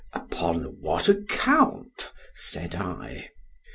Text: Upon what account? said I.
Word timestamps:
Upon 0.13 0.63
what 0.81 1.07
account? 1.07 2.11
said 2.33 2.73
I. 2.73 3.29